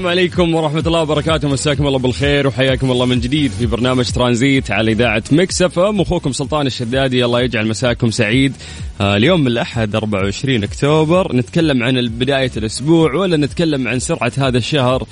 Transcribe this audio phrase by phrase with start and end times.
[0.00, 1.48] السلام عليكم ورحمة الله وبركاته.
[1.48, 6.00] مساكم الله بالخير وحياكم الله من جديد في برنامج ترانزيت على إذاعة Mix FM.
[6.00, 8.52] أخوكم سلطان الشدادي الله يجعل مساكم سعيد.
[9.00, 11.36] آه اليوم الأحد 24 أكتوبر.
[11.36, 15.06] نتكلم عن بداية الأسبوع ولا نتكلم عن سرعة هذا الشهر؟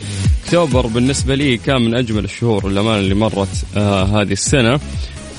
[0.44, 4.80] أكتوبر بالنسبة لي كان من أجمل الشهور للأمانة اللي مرت آه هذه السنة.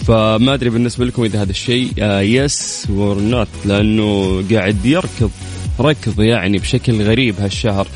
[0.08, 5.32] فما أدري بالنسبة لكم إذا هذا الشيء yes or not لأنه قاعد يركض
[5.80, 7.88] ركض يعني بشكل غريب هالشهر.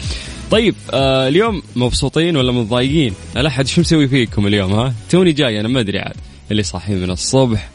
[0.51, 5.67] طيب آه اليوم مبسوطين ولا متضايقين؟ الاحد شو مسوي فيكم اليوم ها؟ توني جاي أنا
[5.67, 6.15] ما أدري عاد
[6.51, 7.69] اللي صاحيين من الصبح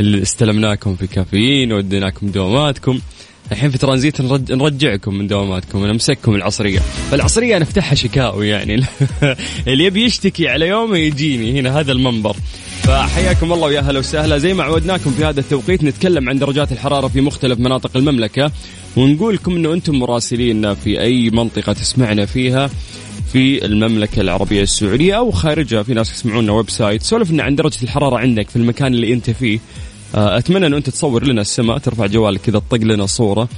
[0.00, 3.00] اللي استلمناكم في كافيين وديناكم دواماتكم
[3.52, 4.52] الحين في ترانزيت نرج...
[4.52, 6.78] نرجعكم من دواماتكم نمسككم العصرية
[7.10, 8.74] فالعصرية نفتحها شكاوي يعني
[9.68, 12.36] اللي يبي يشتكي على يومه يجيني هنا هذا المنبر
[12.90, 14.38] فحياكم الله ويا هلا وسهلا.
[14.38, 18.52] زي ما عودناكم في هذا التوقيت نتكلم عن درجات الحرارة في مختلف مناطق المملكة
[18.96, 22.70] ونقول لكم إنه أنتم مراسلين في أي منطقة تسمعنا فيها
[23.32, 25.82] في المملكة العربية السعودية أو خارجها.
[25.82, 27.02] في ناس يسمعونا website.
[27.02, 29.58] سولف لنا عن درجة الحرارة عندك في المكان اللي أنت فيه.
[30.14, 33.48] آه، أتمنى أنه أنت تصور لنا السماء ترفع جوالك كذا تطق لنا صورة.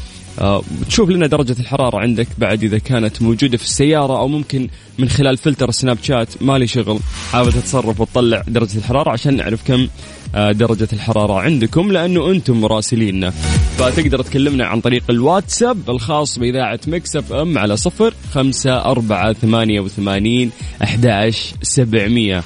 [0.88, 5.36] تشوف لنا درجة الحرارة عندك بعد إذا كانت موجودة في السيارة أو ممكن من خلال
[5.36, 7.00] فلتر Snapchat مالي شغل.
[7.32, 9.88] حاول تتصرف وتطلع درجة الحرارة عشان نعرف كم
[10.34, 13.30] آه، درجة الحرارة عندكم لأنه أنتم مراسليننا.
[13.78, 20.50] فتقدر تكلمنا عن طريق الواتساب الخاص بإذاعة مكسف أم على صفر خمسة أربعة ثمانية وثمانين
[20.82, 21.32] أحد
[21.62, 22.42] سبعمية.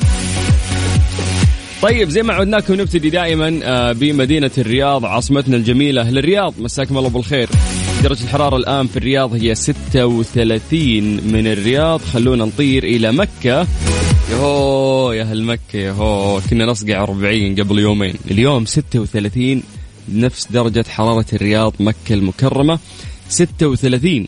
[1.82, 7.08] طيب زي ما عودناكم نبتدي دائما آه، بمدينة الرياض عاصمتنا الجميلة أهل الرياض مساكم الله
[7.08, 7.48] بالخير.
[8.02, 12.00] درجة الحرارة الآن في الرياض هي 36 من الرياض.
[12.00, 13.66] خلونا نطير إلى مكة.
[14.30, 18.14] يهو يا أهل مكة يهو كنا نصقع 40 قبل يومين.
[18.30, 19.62] اليوم 36
[20.12, 22.78] نفس درجة حرارة الرياض مكة المكرمة.
[23.28, 24.26] 36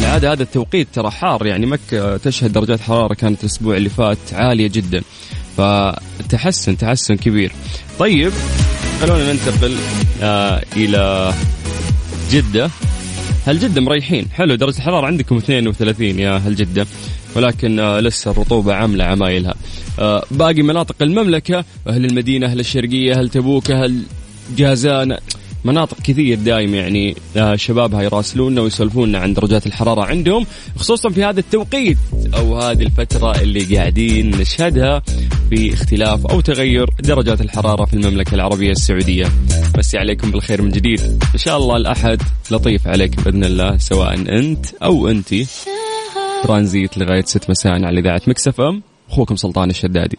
[0.00, 4.68] العادة هذا التوقيت ترى حار يعني مكة تشهد درجات حرارة كانت الأسبوع اللي فات عالية
[4.68, 5.02] جدا.
[5.60, 7.52] فتحسن تحسن كبير.
[7.98, 8.32] طيب
[9.00, 9.76] خلونا ننتقل
[10.22, 11.34] آه إلى
[12.30, 12.70] جدة.
[13.46, 16.86] هل جدة مريحين؟ حلو درجة الحرارة عندكم 32 يا هل جدة.
[17.36, 19.54] ولكن آه لسه الرطوبة عاملة عمايلها.
[19.98, 24.02] آه باقي مناطق المملكة أهل المدينة أهل الشرقية أهل تبوك أهل
[24.56, 25.16] جازان.
[25.64, 31.40] مناطق كثير دايم يعني آه شبابها يراسلونا ويسولفونا عن درجات الحرارة عندهم خصوصا في هذا
[31.40, 31.98] التوقيت
[32.34, 35.02] أو هذه الفترة اللي قاعدين نشهدها
[35.50, 39.26] في اختلاف أو تغير درجات الحرارة في المملكة العربية السعودية.
[39.78, 41.00] مسي عليكم بالخير من جديد.
[41.34, 45.46] إن شاء الله الأحد لطيف عليك بإذن الله سواء أنت أو أنتي
[46.44, 50.18] ترانزيت لغاية ست مساء على إذاعة مكسف أم أخوكم سلطان الشدادي.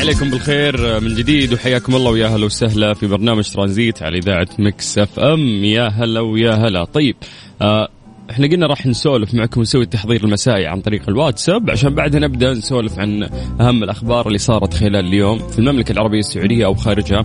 [0.00, 4.98] عليكم بالخير من جديد وحياكم الله ويا هلا وسهلا في برنامج ترانزيت على إذاعة Mix
[4.98, 5.64] FM.
[5.64, 6.84] يا هلا ويا هلا.
[6.84, 7.16] طيب
[7.62, 7.88] آه
[8.30, 11.70] إحنا قلنا راح نسولف معكم ونسوي التحضير المسائي عن طريق الواتساب.
[11.70, 13.28] عشان بعدها نبدأ نسولف عن
[13.60, 17.24] أهم الأخبار اللي صارت خلال اليوم في المملكة العربية السعودية أو خارجها.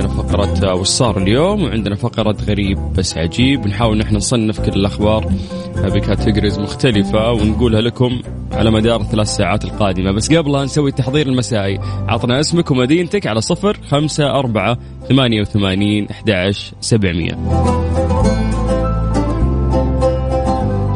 [0.00, 3.66] فعندنا فقرة وش صار اليوم؟ وعندنا فقرة غريب بس عجيب.
[3.66, 5.32] نحاول نحن نصنف كل الأخبار
[5.76, 8.20] بكاتيجوريز مختلفة ونقولها لكم
[8.52, 10.12] على مدار الثلاث ساعات القادمة.
[10.12, 16.52] بس قبلها نسوي التحضير المسائي عطنا اسمك ومدينتك على صفر خمسة أربعة ثمانية وثمانين أحد
[16.80, 17.89] سبعمية.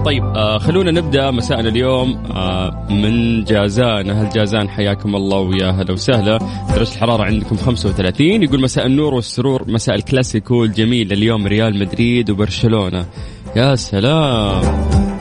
[0.04, 2.22] طيب آه خلونا نبدأ مساءنا اليوم.
[2.30, 6.38] آه من جازان أهل جازان؟ حياكم الله ويا هلا وسهلا.
[6.76, 11.12] درجة الحرارة عندكم 35 يقول مساء النور والسرور مساء الكلاسيكو الجميل.
[11.12, 13.06] اليوم ريال مدريد وبرشلونة.
[13.56, 14.64] يا سلام.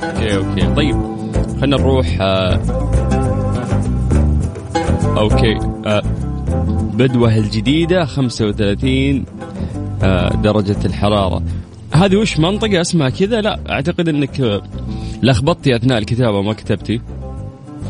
[0.03, 0.73] okay okay.
[0.75, 0.95] طيب
[1.61, 2.59] خلينا نروح آه
[5.17, 6.01] أوكي آه
[6.93, 9.25] بدوة الجديدة 35
[10.03, 11.41] آه درجة الحرارة.
[11.93, 14.61] هذه وش منطقة اسمها كذا؟ لا أعتقد إنك
[15.23, 17.01] لخبطتي أثناء الكتابة ما كتبتي.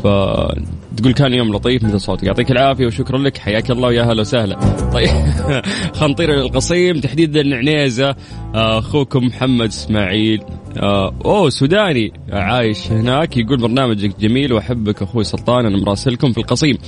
[0.02, 2.24] فتقول كان يوم لطيف مثل صوتك.
[2.24, 3.38] يعطيك العافية وشكرا لك.
[3.38, 4.58] حياك الله ويا هلا وسهلا.
[4.92, 5.08] طيب.
[5.94, 8.14] خلينا نطير للقصيم تحديدا العنيزة
[8.54, 10.42] أخوكم محمد إسماعيل.
[10.76, 12.12] آه، أوه سوداني.
[12.32, 13.36] عايش هناك.
[13.36, 15.66] يقول برنامجك جميل وأحبك أخوي سلطان.
[15.66, 16.78] أنا مراسلكم في القصيم.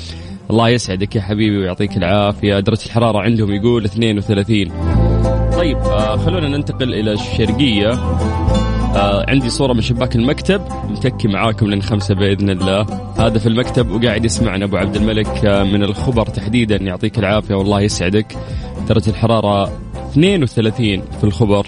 [0.50, 2.60] الله يسعدك يا حبيبي ويعطيك العافية.
[2.60, 4.95] درجة الحرارة عندهم يقول 32
[5.56, 7.90] طيب آه خلونا ننتقل إلى الشرقية.
[7.90, 10.60] آه عندي صورة من شباك المكتب
[10.90, 12.86] متكي معاكم لين خمسة بإذن الله.
[13.18, 17.80] هذا في المكتب وقاعد يسمعنا أبو عبد الملك آه من الخبر تحديدا يعطيك العافية والله
[17.80, 18.36] يسعدك.
[18.88, 19.72] درجة الحرارة
[20.12, 21.66] 32 في الخبر.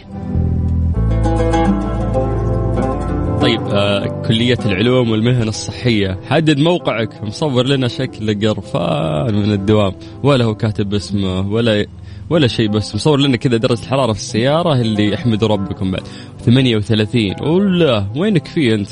[3.40, 6.19] طيب آه كلية العلوم والمهن الصحية.
[6.31, 9.93] حدد موقعك مصور لنا شكل قرفان من الدوام.
[10.23, 11.87] ولا هو كاتب اسمه ولا
[12.30, 16.02] ولا شيء بس مصور لنا كذا درجة الحرارة في السيارة اللي احمدوا ربكم بعد.
[16.44, 18.88] 38 ولا وينك في أنت؟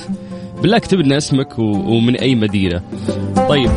[0.63, 2.83] بالله اكتب لنا اسمك ومن أي مدينة.
[3.49, 3.71] طيب.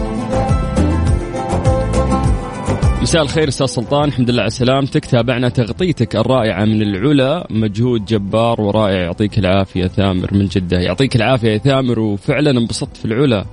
[3.01, 5.06] مساء الخير أستاذ سلطان الحمد لله على سلامتك.
[5.06, 9.01] تابعنا تغطيتك الرائعة من العلا مجهود جبار ورائع.
[9.01, 10.77] يعطيك العافية ثامر من جدة.
[10.77, 13.45] يعطيك العافية يا ثامر وفعلا انبسطت في العلا.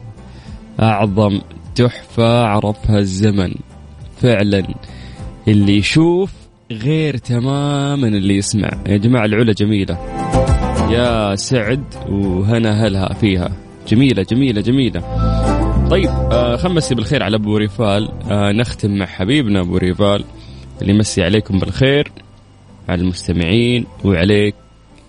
[0.80, 1.40] أعظم
[1.74, 3.54] تحفة عرفها الزمن.
[4.20, 4.66] فعلا.
[5.48, 6.32] اللي يشوف
[6.72, 8.70] غير تماما اللي يسمع.
[8.86, 9.98] يا جماعة العلا جميلة.
[10.90, 13.52] يا سعد وهنا هلها فيها.
[13.88, 15.00] جميلة جميلة جميلة.
[15.90, 18.08] طيب آه خمسي بالخير على أبو ريفال.
[18.30, 20.24] آه نختم مع حبيبنا أبو ريفال
[20.82, 22.12] اللي يمسي عليكم بالخير
[22.88, 24.54] على المستمعين وعليك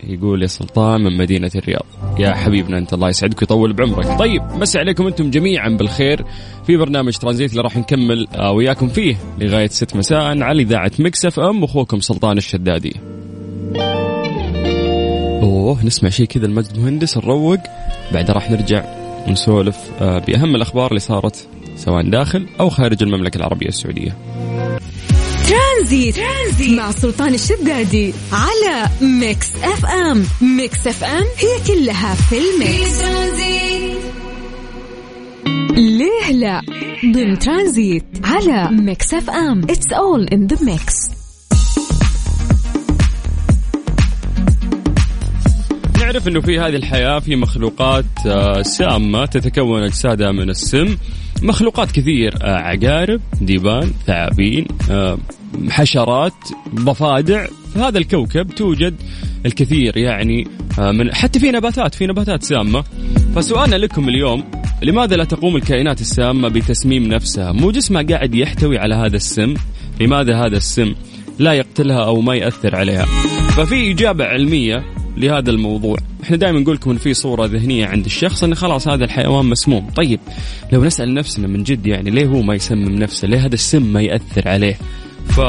[0.03, 1.85] يقول يا سلطان من مدينة الرياض.
[2.19, 4.19] يا حبيبنا أنت الله يسعدك ويطول بعمرك.
[4.19, 6.25] طيب مسي عليكم أنتم جميعا بالخير.
[6.65, 11.39] في برنامج ترانزيت اللي راح نكمل آه، وياكم فيه لغاية ست مساء على إذاعة Mix
[11.39, 12.95] FM أخوكم سلطان الشدادي.
[15.41, 17.59] أوه نسمع شيء كذا لماجد المهندس نروق
[18.13, 18.85] بعدها راح نرجع
[19.27, 24.17] ونسولف آه، بأهم الأخبار اللي صارت سواء داخل أو خارج المملكة العربية السعودية.
[25.77, 26.79] ترانزيت, ترانزيت.
[26.79, 30.25] مع سلطان الشدادي على Mix FM.
[30.41, 33.03] Mix FM هي كلها في ال mix.
[35.77, 36.61] ليه لا؟
[37.05, 39.61] ضمن ترانزيت على ميكس اف ام.
[39.69, 41.09] it's all in the mix
[45.99, 50.97] نعرف إنه في هذه الحياة في مخلوقات آه، سامة تتكون أجسادها من السم.
[51.41, 55.17] مخلوقات كثير آه، عقارب ديبان ثعابين آه،
[55.69, 56.33] حشرات
[56.75, 58.95] ضفادع في هذا الكوكب توجد
[59.45, 60.47] الكثير يعني
[60.79, 62.83] آه، من حتى في نباتات في نباتات سامة.
[63.35, 64.43] فسؤالنا لكم اليوم
[64.81, 69.53] لماذا لا تقوم الكائنات السامة بتسميم نفسها؟ مو جسمها قاعد يحتوي على هذا السم؟
[70.01, 70.95] لماذا هذا السم
[71.39, 73.05] لا يقتلها أو ما يأثر عليها؟
[73.49, 74.83] ففي إجابة علمية
[75.17, 75.97] لهذا الموضوع.
[76.23, 79.89] إحنا دائما نقول لكم إن في صورة ذهنية عند الشخص انه خلاص هذا الحيوان مسموم.
[79.89, 80.19] طيب
[80.73, 84.01] لو نسأل نفسنا من جد يعني ليه هو ما يسمم نفسه؟ ليه هذا السم ما
[84.01, 84.77] يأثر عليه؟
[85.35, 85.39] ف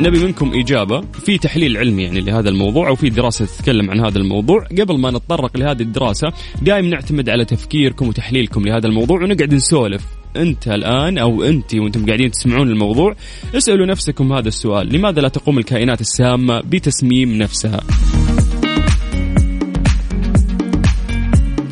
[0.00, 4.18] نبي منكم إجابة في تحليل علمي يعني لهذا الموضوع أو في دراسة تتكلم عن هذا
[4.18, 4.64] الموضوع.
[4.80, 6.32] قبل ما نتطرق لهذه الدراسة
[6.62, 10.02] دائما نعتمد على تفكيركم وتحليلكم لهذا الموضوع ونقعد نسولف.
[10.36, 13.16] أنت الآن أو أنت وأنتم قاعدين تسمعون الموضوع
[13.54, 14.92] اسألوا نفسكم هذا السؤال.
[14.92, 17.80] لماذا لا تقوم الكائنات السامة بتسميم نفسها؟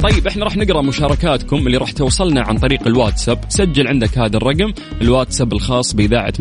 [0.04, 3.44] طيب إحنا راح نقرأ مشاركاتكم اللي راح توصلنا عن طريق الواتساب.
[3.48, 6.32] سجل عندك هذا الرقم الواتساب الخاص بإذاعة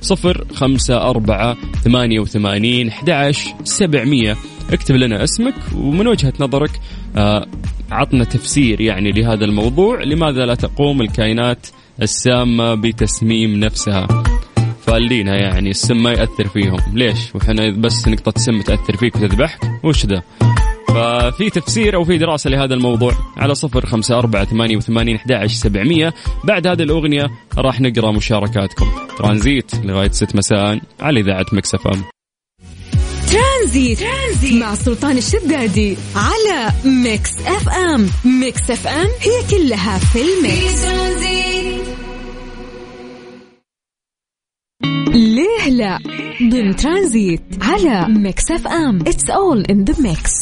[0.00, 3.32] صفر خمسة أربعة ثمانية وثمانين أحد
[3.64, 4.36] سبعمية.
[4.72, 6.70] اكتب لنا اسمك ومن وجهة نظرك
[7.16, 7.46] آه
[7.90, 10.02] عطنا تفسير يعني لهذا الموضوع.
[10.02, 11.66] لماذا لا تقوم الكائنات
[12.02, 14.08] السامة بتسميم نفسها؟
[14.86, 16.78] فالينا يعني السم ما يأثر فيهم.
[16.94, 20.22] ليش؟ وحنا بس نقطة سم تأثر فيك وتذبحك؟ وش ذا؟
[20.94, 26.14] ففي تفسير أو في دراسة لهذا الموضوع على صفر خمسة أربعة ثمانية وثمانين سبعمية.
[26.44, 28.86] بعد هذه الأغنية راح نقرأ مشاركاتكم.
[29.18, 31.90] ترانزيت لغاية ست مساء على إذاعة ميكس أف أم
[33.32, 33.98] ترانزيت.
[33.98, 38.08] ترانزيت مع سلطان الشدادي على ميكس أف أم.
[38.24, 40.84] ميكس أف أم هي كلها في الميكس
[45.14, 45.98] ليه لا؟
[46.42, 49.00] ضمن ترانزيت على ميكس أف أم.
[49.00, 50.32] it's all in the mix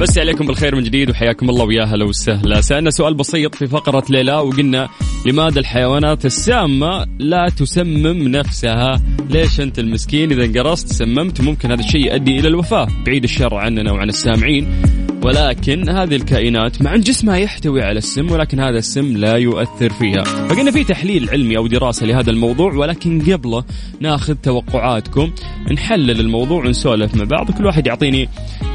[0.00, 4.04] بس عليكم بالخير من جديد وحياكم الله ويا هلا وسهلا سألنا سؤال بسيط في فقرة
[4.10, 4.88] ليلى وقلنا
[5.26, 12.06] لماذا الحيوانات السامة لا تسمم نفسها؟ ليش أنت المسكين إذا انقرصت سممت ممكن هذا الشيء
[12.06, 12.88] يؤدي إلى الوفاة.
[13.06, 14.82] بعيد الشر عننا وعن السامعين.
[15.24, 20.24] ولكن هذه الكائنات مع أن جسمها يحتوي على السم ولكن هذا السم لا يؤثر فيها.
[20.24, 23.64] فقلنا في تحليل علمي أو دراسة لهذا الموضوع ولكن قبله
[24.00, 25.32] ناخذ توقعاتكم
[25.72, 27.50] نحلل الموضوع ونسولف مع بعض.
[27.50, 28.28] كل واحد يعطيني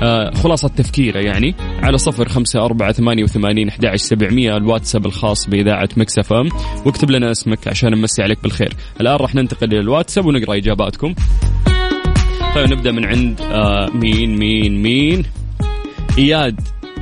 [0.03, 1.55] آه خلاصة تفكيره يعني.
[1.83, 6.49] على صفر خمسة أربعة ثمانية وثمانين أحد سبعمية الواتساب الخاص بإذاعة مكسف أم
[6.85, 8.73] واكتب لنا اسمك عشان نمسي عليك بالخير.
[9.01, 11.15] الآن راح ننتقل إلى الواتساب ونقرأ إجاباتكم.
[12.55, 15.23] طيب نبدأ من عند آه مين مين مين؟
[16.17, 16.59] إياد.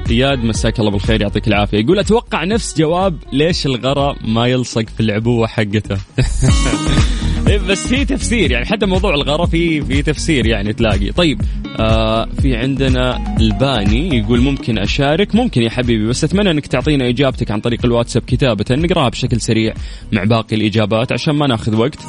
[0.09, 1.77] اياد مساك الله بالخير يعطيك العافية.
[1.77, 5.97] يقول أتوقع نفس جواب ليش الغرة ما يلصق في العبوة حقته.
[7.69, 11.11] بس في تفسير يعني حتى موضوع الغرة في في تفسير يعني تلاقي.
[11.11, 11.41] طيب
[11.79, 17.51] آه في عندنا الباني يقول ممكن أشارك؟ ممكن يا حبيبي بس أتمنى أنك تعطينا إجابتك
[17.51, 18.65] عن طريق الواتساب كتابة.
[18.71, 19.73] نقراها بشكل سريع
[20.11, 21.99] مع باقي الإجابات عشان ما ناخذ وقت.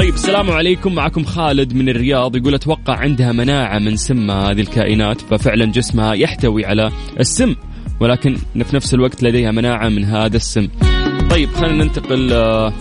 [0.00, 0.94] طيب السلام عليكم.
[0.94, 2.36] معكم خالد من الرياض.
[2.36, 6.90] يقول أتوقع عندها مناعة من سم هذه الكائنات ففعلا جسمها يحتوي على
[7.20, 7.56] السم
[8.00, 10.68] ولكن في نفس الوقت لديها مناعة من هذا السم.
[11.30, 12.72] طيب خلينا ننتقل آه،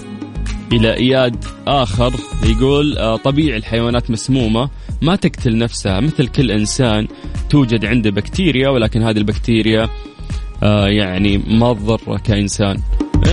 [0.73, 2.13] إلى إياد آخر.
[2.43, 4.69] يقول آه، طبيعي الحيوانات مسمومة
[5.01, 5.99] ما تقتل نفسها.
[5.99, 7.07] مثل كل إنسان
[7.49, 9.89] توجد عنده بكتيريا ولكن هذه البكتيريا
[10.63, 12.77] آه، يعني ما تضر كإنسان.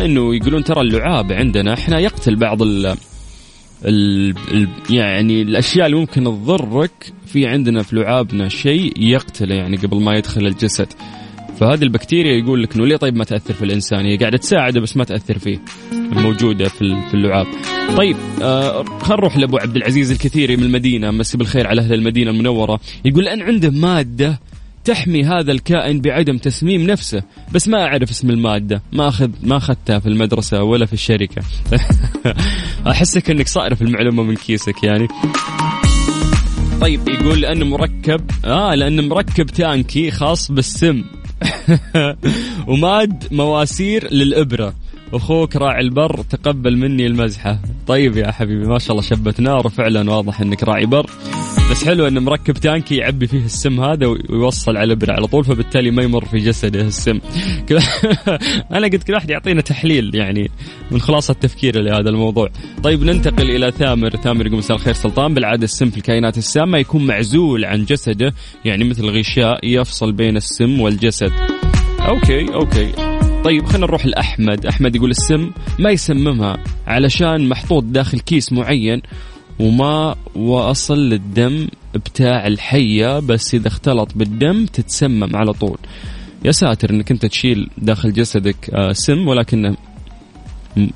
[0.04, 2.62] إنه يقولون ترى اللعاب عندنا إحنا يقتل بعض
[3.84, 10.00] ال ال يعني الأشياء اللي ممكن تضرك في عندنا في لعابنا شيء يقتله يعني قبل
[10.00, 10.88] ما يدخل الجسد.
[11.60, 14.96] فهذه البكتيريا يقول لك إنه ليه طيب ما تأثر في الإنسان؟ هي قاعدة تساعده بس
[14.96, 15.58] ما تأثر فيه
[15.92, 16.78] موجودة في
[17.08, 17.46] في اللعاب.
[17.96, 21.10] طيب آه خلينا نروح لأبو عبد العزيز الكثيري من المدينة.
[21.10, 22.80] مسي بالخير على أهل المدينة المنورة.
[23.04, 24.40] يقول لأن عنده مادة
[24.86, 27.22] تحمي هذا الكائن بعدم تسميم نفسه.
[27.52, 28.82] بس ما أعرف اسم المادة.
[28.92, 31.42] ما اخذ ما أخذتها في المدرسة ولا في الشركة.
[32.90, 35.08] أحسك إنك صائر في المعلومة من كيسك يعني.
[36.80, 38.30] طيب يقول لأنه مركب.
[38.44, 41.04] آه لأنه مركب تانكي خاص بالسم.
[42.68, 44.74] وماد مواسير للإبرة.
[45.12, 47.58] أخوك راعي البر تقبل مني المزحة.
[47.86, 51.10] طيب يا حبيبي ما شاء الله شبت نار وفعلا واضح إنك راعي بر.
[51.70, 55.90] بس حلو انه مركب تانكي يعبي فيه السم هذا ويوصل على الابره على طول فبالتالي
[55.90, 57.20] ما يمر في جسده السم.
[58.76, 60.50] أنا قلت كل واحد يعطينا تحليل يعني
[60.90, 62.48] من خلاصة تفكيره لهذا الموضوع.
[62.82, 64.10] طيب ننتقل إلى ثامر.
[64.10, 65.34] ثامر يقول مساء الخير سلطان.
[65.34, 70.80] بالعادة السم في الكائنات السامة يكون معزول عن جسده يعني مثل غشاء يفصل بين السم
[70.80, 71.32] والجسد.
[72.00, 72.92] okay okay.
[73.44, 74.66] طيب خلينا نروح لأحمد.
[74.66, 76.56] أحمد يقول السم ما يسممها
[76.86, 79.02] علشان محطوط داخل كيس معين
[79.58, 85.78] وما وصل للدم بتاع الحية بس إذا اختلط بالدم تتسمم على طول.
[86.44, 89.76] يا ساتر إنك أنت تشيل داخل جسدك آه، سم ولكنه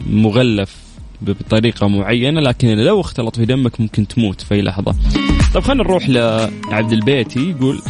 [0.06, 0.76] مغلف
[1.22, 4.94] بطريقة معينة لكن لو اختلط في دمك ممكن تموت في أي لحظة.
[5.54, 7.82] طيب خلينا نروح لعبد البيتي يقول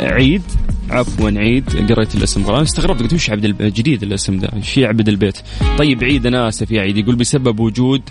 [0.00, 0.42] عيد
[0.90, 2.60] عفوا عيد قريت الاسم غلط.
[2.60, 5.38] استغربت قلت وش عبد جديد الاسم ده؟ إيش عبد البيت.
[5.78, 6.96] طيب عيد أنا آسف يا عيد.
[6.96, 8.02] يقول بسبب وجود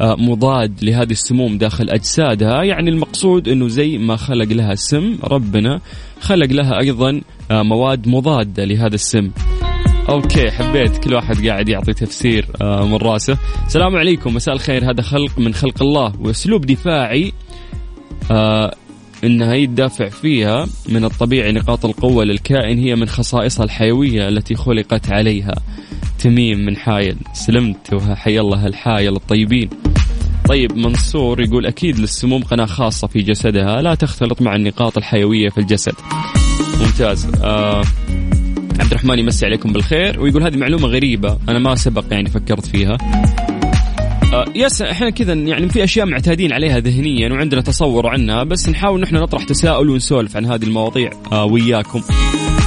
[0.00, 2.62] مضاد لهذه السموم داخل أجسادها.
[2.62, 5.80] يعني المقصود إنه زي ما خلق لها سم ربنا
[6.20, 7.20] خلق لها أيضا
[7.50, 9.30] آه، مواد مضادة لهذا السم.
[10.08, 13.38] أوكي حبيت كل واحد قاعد يعطي تفسير آه، من راسه.
[13.66, 14.90] السلام عليكم مساء الخير.
[14.90, 17.32] هذا خلق من خلق الله وأسلوب دفاعي
[19.24, 21.52] إنها يدافع فيها من الطبيعي.
[21.52, 25.54] نقاط القوة للكائن هي من خصائصها الحيوية التي خلقت عليها.
[26.18, 27.16] تميم من حايل.
[27.32, 29.68] سلمت وحي الله الحايل الطيبين.
[30.48, 35.58] طيب منصور يقول أكيد للسموم قناة خاصة في جسدها لا تختلط مع النقاط الحيوية في
[35.58, 35.92] الجسد.
[36.80, 37.26] ممتاز.
[37.42, 37.84] آه
[38.80, 42.98] عبد الرحمن يمسي عليكم بالخير ويقول هذه معلومة غريبة أنا ما سبق يعني فكرت فيها.
[44.32, 49.00] آه يس إحنا كذا يعني في أشياء معتادين عليها ذهنيا وعندنا تصور عنها بس نحاول
[49.00, 52.00] نحن نطرح تساؤل ونسولف عن هذه المواضيع آه وياكم.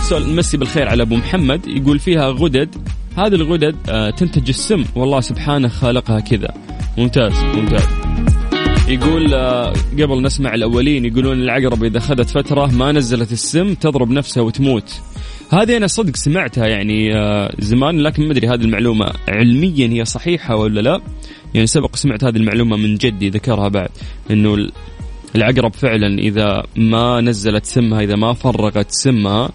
[0.09, 2.75] سؤال نمسي بالخير على أبو محمد يقول فيها غدد
[3.17, 6.53] هذه الغدد آه، تنتج السم والله سبحانه خالقها كذا.
[6.97, 7.87] ممتاز ممتاز.
[8.87, 14.43] يقول آه، قبل نسمع الأولين يقولون العقرب إذا أخذت فترة ما نزلت السم تضرب نفسها
[14.43, 15.01] وتموت.
[15.49, 20.55] هذه أنا صدق سمعتها يعني آه، زمان لكن ما أدري هذه المعلومة علميا هي صحيحة
[20.55, 21.01] ولا لا.
[21.53, 23.89] يعني سبق سمعت هذه المعلومة من جدي ذكرها بعد
[24.31, 24.67] أنه
[25.35, 29.49] العقرب فعلا إذا ما نزلت سمها إذا ما فرغت سمها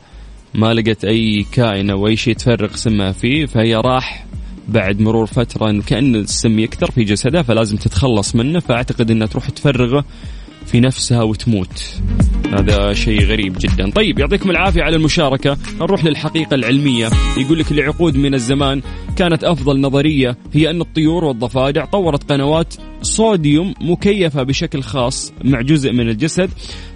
[0.55, 4.27] ما لقت أي كائن أو أي شيء تفرغ سمها فيه فهي راح
[4.69, 9.50] بعد مرور فترة انه كأن السم يكثر في جسدها فلازم تتخلص منه فأعتقد انها تروح
[9.50, 10.04] تفرغه
[10.66, 12.00] في نفسها وتموت.
[12.52, 13.90] هذا شيء غريب جدا.
[13.90, 15.57] طيب يعطيكم العافية على المشاركة.
[15.81, 17.11] نروح للحقيقة العلمية.
[17.37, 18.83] يقول لك لعقود من الزمان
[19.16, 25.92] كانت أفضل نظرية هي أن الطيور والضفادع طورت قنوات صوديوم مكيفة بشكل خاص مع جزء
[25.92, 26.50] من الجسد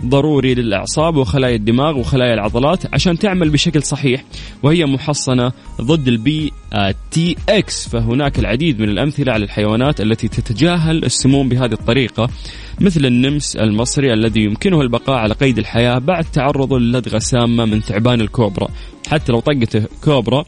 [0.04, 4.24] ضروري للأعصاب وخلايا الدماغ وخلايا العضلات عشان تعمل بشكل صحيح
[4.62, 6.52] وهي محصنة ضد ال
[7.10, 12.28] BTX فهناك العديد من الأمثلة على الحيوانات التي تتجاهل السموم بهذه الطريقة
[12.80, 18.20] مثل النمس المصري الذي يمكنه البقاء على قيد الحياة بعد تعرضه للدغة سامة من ثعبان
[18.20, 18.68] الكوبرا.
[19.08, 20.44] حتى لو طقته كوبرا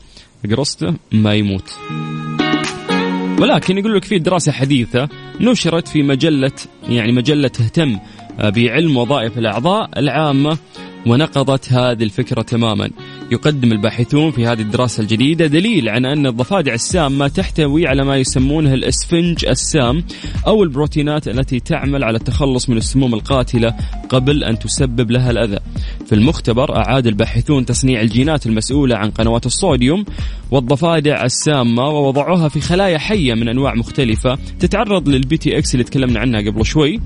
[0.51, 1.75] قرصته ما يموت.
[3.41, 5.09] ولكن يقول لك في دراسة حديثة
[5.41, 6.53] نشرت في مجلة
[6.89, 7.99] يعني مجلة تهتم
[8.39, 10.59] بعلم وظائف الأعضاء العامة
[11.07, 12.91] ونقضت هذه الفكرة تماما.
[13.33, 18.75] يقدم الباحثون في هذه الدراسة الجديدة دليل عن أن الضفادع السامة تحتوي على ما يسمونه
[18.75, 20.05] الإسفنج السام
[20.47, 23.75] أو البروتينات التي تعمل على التخلص من السموم القاتلة
[24.09, 25.59] قبل أن تسبب لها الأذى.
[26.07, 30.05] في المختبر أعاد الباحثون تصنيع الجينات المسؤولة عن قنوات الصوديوم
[30.51, 36.41] والضفادع السامة ووضعوها في خلايا حية من أنواع مختلفة تتعرض لل BTX اللي تكلمنا عنها
[36.41, 37.01] قبل شوي.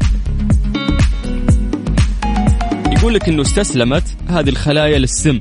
[3.03, 5.41] يقول لك إنه استسلمت هذه الخلايا للسم.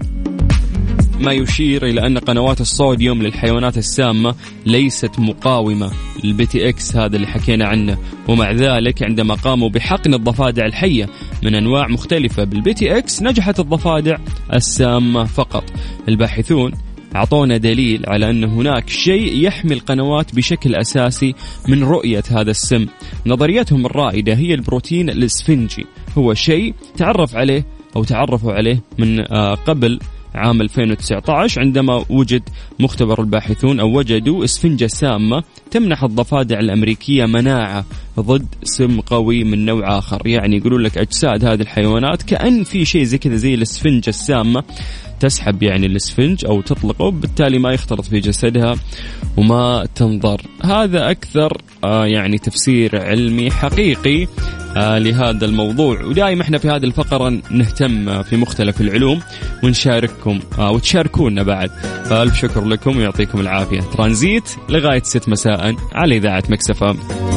[1.20, 5.92] ما يشير إلى أن قنوات الصوديوم للحيوانات السامة ليست مقاومة.
[6.24, 7.98] لل BTX هذا اللي حكينا عنه.
[8.28, 11.10] ومع ذلك عندما قاموا بحقن الضفادع الحية
[11.44, 14.18] من أنواع مختلفة بال BTX نجحت الضفادع
[14.54, 15.64] السامة فقط.
[16.10, 16.72] الباحثون
[17.16, 21.36] أعطونا دليل على أن هناك شيء يحمي القنوات بشكل أساسي
[21.68, 22.88] من رؤية هذا السم.
[23.26, 25.86] نظريتهم الرائدة هي البروتين الإسفنجي.
[26.18, 27.66] هو شيء تعرف عليه
[27.96, 30.00] أو تعرفوا عليه من آه، قبل
[30.36, 32.44] عام 2019 عندما وجد
[32.80, 37.86] مختبر الباحثون أو وجدوا إسفنجة سامة تمنح الضفادع الأمريكية مناعة
[38.20, 40.28] ضد سم قوي من نوع آخر.
[40.28, 44.64] يعني يقولون لك أجساد هذه الحيوانات كأن في شيء زي كذا زي الإسفنجة السامة.
[45.22, 48.76] تسحب يعني الاسفنج أو تطلقه بالتالي ما يختلط في جسدها
[49.38, 50.42] وما تنضر.
[50.64, 54.28] هذا أكثر آه يعني تفسير علمي حقيقي
[54.78, 56.04] آه لهذا الموضوع.
[56.04, 59.20] ودائما إحنا في هذه الفقرة نهتم في مختلف العلوم
[59.64, 61.70] ونشارككم آه وتشاركونا بعد.
[62.06, 63.80] فألف شكر لكم ويعطيكم العافية.
[63.82, 66.96] ترانزيت لغاية 6 مساء على إذاعة مكسفه